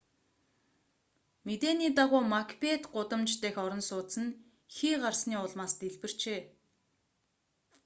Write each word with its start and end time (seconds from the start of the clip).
мэдээний 1.47 1.91
дагуу 1.97 2.23
макбет 2.33 2.83
гудамж 2.95 3.31
дахь 3.41 3.59
орон 3.65 3.81
сууц 3.89 4.13
нь 4.23 4.37
хий 4.75 4.95
гарсны 5.03 5.35
улмаас 5.43 5.73
дэлбэрчээ 5.81 6.39